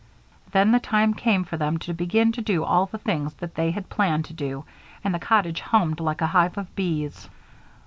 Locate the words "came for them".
1.13-1.77